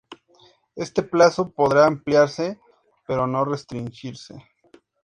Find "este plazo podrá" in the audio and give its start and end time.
0.75-1.85